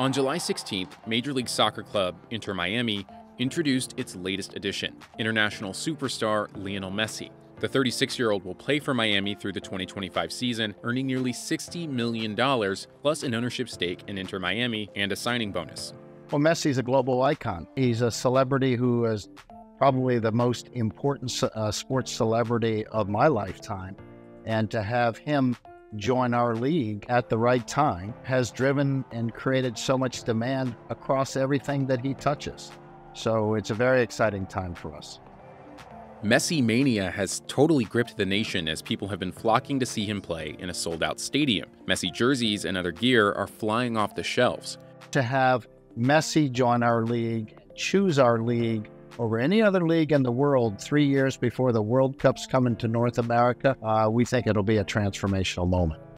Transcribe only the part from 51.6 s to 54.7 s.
the World Cup's coming to North America, uh, we think it'll